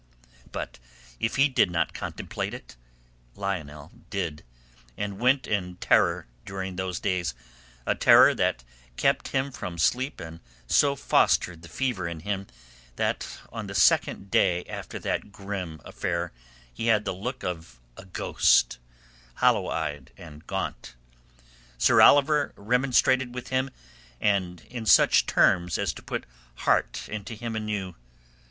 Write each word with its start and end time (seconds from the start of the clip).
But 0.51 0.79
if 1.19 1.35
he 1.35 1.47
did 1.47 1.69
not 1.69 1.93
contemplate 1.93 2.55
it, 2.55 2.75
Lionel 3.35 3.91
did, 4.09 4.43
and 4.97 5.19
went 5.19 5.45
in 5.45 5.75
terror 5.75 6.25
during 6.43 6.75
those 6.75 6.99
days, 6.99 7.35
a 7.85 7.93
terror 7.93 8.33
that 8.33 8.63
kept 8.97 9.27
him 9.27 9.51
from 9.51 9.77
sleep 9.77 10.19
and 10.19 10.39
so 10.65 10.95
fostered 10.95 11.61
the 11.61 11.69
fever 11.69 12.07
in 12.07 12.21
him 12.21 12.47
that 12.95 13.41
on 13.51 13.67
the 13.67 13.75
second 13.75 14.31
day 14.31 14.63
after 14.63 14.97
that 14.97 15.31
grim 15.31 15.79
affair 15.85 16.31
he 16.73 16.87
had 16.87 17.05
the 17.05 17.13
look 17.13 17.43
of 17.43 17.79
a 17.95 18.05
ghost, 18.05 18.79
hollow 19.35 19.67
eyed 19.67 20.11
and 20.17 20.47
gaunt. 20.47 20.95
Sir 21.77 22.01
Oliver 22.01 22.53
remonstrated 22.55 23.35
with 23.35 23.49
him 23.49 23.69
and 24.19 24.61
in 24.61 24.87
such 24.87 25.27
terms 25.27 25.77
as 25.77 25.93
to 25.93 26.01
put 26.01 26.25
heart 26.55 27.07
into 27.07 27.35
him 27.35 27.55
anew. 27.55 27.93